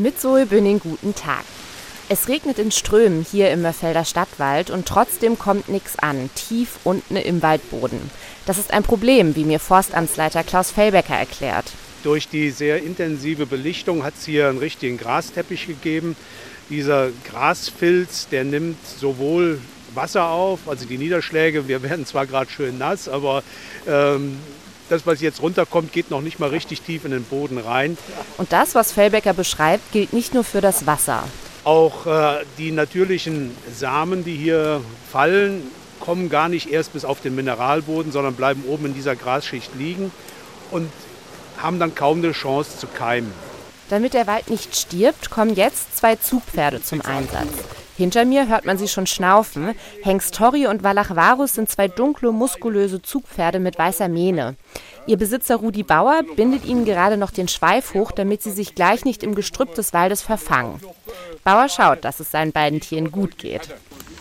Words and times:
Mit 0.00 0.20
Zoe 0.20 0.46
Bünning 0.46 0.78
guten 0.78 1.12
Tag. 1.16 1.42
Es 2.08 2.28
regnet 2.28 2.60
in 2.60 2.70
Strömen 2.70 3.26
hier 3.28 3.50
im 3.50 3.62
Mörfelder 3.62 4.04
Stadtwald 4.04 4.70
und 4.70 4.86
trotzdem 4.86 5.36
kommt 5.40 5.68
nichts 5.68 5.98
an, 5.98 6.30
tief 6.36 6.78
unten 6.84 7.16
im 7.16 7.42
Waldboden. 7.42 7.98
Das 8.46 8.58
ist 8.58 8.72
ein 8.72 8.84
Problem, 8.84 9.34
wie 9.34 9.42
mir 9.42 9.58
Forstamtsleiter 9.58 10.44
Klaus 10.44 10.70
Fellbecker 10.70 11.16
erklärt. 11.16 11.72
Durch 12.04 12.28
die 12.28 12.50
sehr 12.50 12.80
intensive 12.80 13.44
Belichtung 13.44 14.04
hat 14.04 14.14
es 14.16 14.24
hier 14.24 14.48
einen 14.48 14.58
richtigen 14.58 14.98
Grasteppich 14.98 15.66
gegeben. 15.66 16.14
Dieser 16.70 17.08
Grasfilz, 17.28 18.28
der 18.28 18.44
nimmt 18.44 18.78
sowohl 18.86 19.60
Wasser 19.94 20.28
auf, 20.28 20.60
also 20.68 20.86
die 20.86 20.98
Niederschläge, 20.98 21.66
wir 21.66 21.82
werden 21.82 22.06
zwar 22.06 22.24
gerade 22.24 22.48
schön 22.48 22.78
nass, 22.78 23.08
aber 23.08 23.42
ähm, 23.88 24.38
das, 24.88 25.06
was 25.06 25.20
jetzt 25.20 25.42
runterkommt, 25.42 25.92
geht 25.92 26.10
noch 26.10 26.20
nicht 26.20 26.38
mal 26.38 26.50
richtig 26.50 26.82
tief 26.82 27.04
in 27.04 27.10
den 27.10 27.24
Boden 27.24 27.58
rein. 27.58 27.96
Und 28.36 28.52
das, 28.52 28.74
was 28.74 28.92
Fellbecker 28.92 29.34
beschreibt, 29.34 29.92
gilt 29.92 30.12
nicht 30.12 30.34
nur 30.34 30.44
für 30.44 30.60
das 30.60 30.86
Wasser. 30.86 31.24
Auch 31.64 32.06
äh, 32.06 32.44
die 32.56 32.70
natürlichen 32.70 33.56
Samen, 33.74 34.24
die 34.24 34.36
hier 34.36 34.80
fallen, 35.10 35.62
kommen 36.00 36.30
gar 36.30 36.48
nicht 36.48 36.70
erst 36.70 36.92
bis 36.92 37.04
auf 37.04 37.20
den 37.20 37.34
Mineralboden, 37.34 38.12
sondern 38.12 38.34
bleiben 38.34 38.64
oben 38.66 38.86
in 38.86 38.94
dieser 38.94 39.16
Grasschicht 39.16 39.74
liegen 39.76 40.10
und 40.70 40.90
haben 41.58 41.78
dann 41.78 41.94
kaum 41.94 42.18
eine 42.18 42.32
Chance 42.32 42.78
zu 42.78 42.86
keimen. 42.86 43.32
Damit 43.90 44.14
der 44.14 44.26
Wald 44.26 44.50
nicht 44.50 44.76
stirbt, 44.76 45.30
kommen 45.30 45.54
jetzt 45.54 45.96
zwei 45.96 46.16
Zugpferde 46.16 46.82
zum 46.82 47.00
Einsatz. 47.00 47.48
Hinter 47.98 48.24
mir 48.24 48.46
hört 48.46 48.64
man 48.64 48.78
sie 48.78 48.86
schon 48.86 49.08
schnaufen. 49.08 49.74
Hengst 50.04 50.36
Torri 50.36 50.68
und 50.68 50.84
Wallach 50.84 51.16
Varus 51.16 51.54
sind 51.54 51.68
zwei 51.68 51.88
dunkle, 51.88 52.30
muskulöse 52.30 53.02
Zugpferde 53.02 53.58
mit 53.58 53.76
weißer 53.76 54.08
Mähne. 54.08 54.54
Ihr 55.08 55.16
Besitzer 55.16 55.56
Rudi 55.56 55.82
Bauer 55.82 56.22
bindet 56.36 56.64
ihnen 56.64 56.84
gerade 56.84 57.16
noch 57.16 57.32
den 57.32 57.48
Schweif 57.48 57.94
hoch, 57.94 58.12
damit 58.12 58.40
sie 58.40 58.52
sich 58.52 58.76
gleich 58.76 59.04
nicht 59.04 59.24
im 59.24 59.34
Gestrüpp 59.34 59.74
des 59.74 59.92
Waldes 59.94 60.22
verfangen. 60.22 60.78
Bauer 61.42 61.68
schaut, 61.68 62.04
dass 62.04 62.20
es 62.20 62.30
seinen 62.30 62.52
beiden 62.52 62.78
Tieren 62.78 63.10
gut 63.10 63.36
geht. 63.36 63.68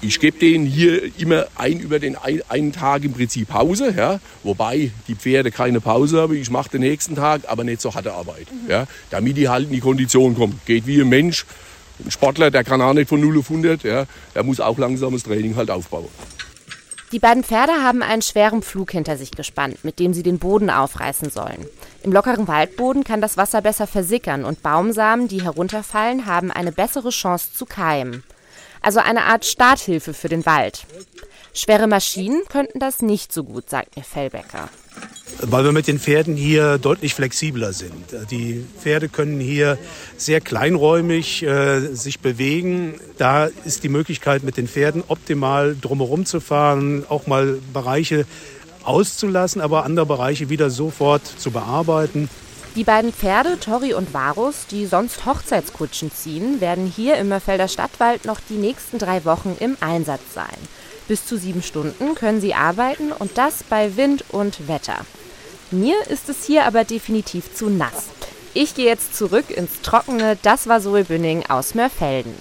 Ich 0.00 0.20
gebe 0.20 0.38
denen 0.38 0.64
hier 0.64 1.10
immer 1.18 1.44
ein 1.56 1.78
über 1.78 1.98
den 1.98 2.16
ein, 2.16 2.40
einen 2.48 2.72
Tag 2.72 3.04
im 3.04 3.12
Prinzip 3.12 3.48
Pause, 3.48 3.92
ja, 3.94 4.20
wobei 4.42 4.90
die 5.06 5.16
Pferde 5.16 5.50
keine 5.50 5.82
Pause 5.82 6.22
haben. 6.22 6.34
Ich 6.34 6.50
mache 6.50 6.70
den 6.70 6.80
nächsten 6.80 7.14
Tag, 7.14 7.42
aber 7.46 7.62
nicht 7.62 7.82
so 7.82 7.94
harte 7.94 8.14
Arbeit, 8.14 8.46
ja, 8.68 8.86
damit 9.10 9.36
die 9.36 9.50
halt 9.50 9.64
in 9.66 9.72
die 9.72 9.80
Kondition 9.80 10.34
kommen. 10.34 10.58
Geht 10.64 10.86
wie 10.86 11.02
ein 11.02 11.10
Mensch. 11.10 11.44
Ein 12.04 12.10
Sportler, 12.10 12.50
der 12.50 12.64
kann 12.64 12.82
auch 12.82 12.92
nicht 12.92 13.08
von 13.08 13.20
0 13.20 13.38
auf 13.38 13.50
100, 13.50 13.82
ja, 13.82 14.06
der 14.34 14.42
muss 14.42 14.60
auch 14.60 14.78
langsames 14.78 15.22
Training 15.22 15.56
halt 15.56 15.70
aufbauen. 15.70 16.08
Die 17.12 17.20
beiden 17.20 17.44
Pferde 17.44 17.72
haben 17.84 18.02
einen 18.02 18.20
schweren 18.20 18.62
Pflug 18.62 18.90
hinter 18.90 19.16
sich 19.16 19.30
gespannt, 19.30 19.84
mit 19.84 20.00
dem 20.00 20.12
sie 20.12 20.24
den 20.24 20.38
Boden 20.38 20.70
aufreißen 20.70 21.30
sollen. 21.30 21.64
Im 22.02 22.12
lockeren 22.12 22.48
Waldboden 22.48 23.04
kann 23.04 23.20
das 23.20 23.36
Wasser 23.36 23.62
besser 23.62 23.86
versickern 23.86 24.44
und 24.44 24.62
Baumsamen, 24.62 25.28
die 25.28 25.42
herunterfallen, 25.42 26.26
haben 26.26 26.50
eine 26.50 26.72
bessere 26.72 27.10
Chance 27.10 27.52
zu 27.54 27.64
keimen. 27.64 28.24
Also 28.82 28.98
eine 28.98 29.24
Art 29.24 29.44
Starthilfe 29.44 30.14
für 30.14 30.28
den 30.28 30.44
Wald. 30.46 30.84
Schwere 31.54 31.86
Maschinen 31.86 32.42
könnten 32.48 32.80
das 32.80 33.02
nicht 33.02 33.32
so 33.32 33.44
gut, 33.44 33.70
sagt 33.70 33.96
mir 33.96 34.02
Fellbecker 34.02 34.68
weil 35.42 35.64
wir 35.64 35.72
mit 35.72 35.86
den 35.86 35.98
Pferden 35.98 36.36
hier 36.36 36.78
deutlich 36.78 37.14
flexibler 37.14 37.72
sind. 37.72 37.92
Die 38.30 38.64
Pferde 38.80 39.08
können 39.08 39.40
hier 39.40 39.78
sehr 40.16 40.40
kleinräumig 40.40 41.42
äh, 41.42 41.80
sich 41.94 42.20
bewegen. 42.20 42.94
Da 43.18 43.48
ist 43.64 43.84
die 43.84 43.88
Möglichkeit, 43.88 44.42
mit 44.42 44.56
den 44.56 44.68
Pferden 44.68 45.02
optimal 45.08 45.76
drumherum 45.80 46.26
zu 46.26 46.40
fahren, 46.40 47.04
auch 47.08 47.26
mal 47.26 47.58
Bereiche 47.72 48.26
auszulassen, 48.84 49.60
aber 49.60 49.84
andere 49.84 50.06
Bereiche 50.06 50.48
wieder 50.48 50.70
sofort 50.70 51.22
zu 51.26 51.50
bearbeiten. 51.50 52.28
Die 52.76 52.84
beiden 52.84 53.12
Pferde, 53.12 53.58
Tori 53.58 53.94
und 53.94 54.12
Varus, 54.12 54.66
die 54.70 54.84
sonst 54.84 55.24
Hochzeitskutschen 55.24 56.12
ziehen, 56.12 56.60
werden 56.60 56.86
hier 56.86 57.16
im 57.16 57.28
Mörfelder 57.28 57.68
Stadtwald 57.68 58.26
noch 58.26 58.38
die 58.50 58.58
nächsten 58.58 58.98
drei 58.98 59.24
Wochen 59.24 59.56
im 59.58 59.78
Einsatz 59.80 60.20
sein. 60.34 60.56
Bis 61.08 61.24
zu 61.24 61.38
sieben 61.38 61.62
Stunden 61.62 62.14
können 62.14 62.40
sie 62.40 62.54
arbeiten 62.54 63.12
und 63.12 63.38
das 63.38 63.62
bei 63.62 63.96
Wind 63.96 64.24
und 64.30 64.68
Wetter. 64.68 65.06
Mir 65.70 66.06
ist 66.08 66.28
es 66.28 66.44
hier 66.44 66.64
aber 66.64 66.84
definitiv 66.84 67.54
zu 67.54 67.68
nass. 67.68 68.06
Ich 68.54 68.74
gehe 68.74 68.86
jetzt 68.86 69.16
zurück 69.16 69.50
ins 69.50 69.82
Trockene. 69.82 70.38
Das 70.42 70.68
war 70.68 70.80
Zoe 70.80 71.04
Bünning 71.04 71.44
aus 71.46 71.74
Mörfelden. 71.74 72.34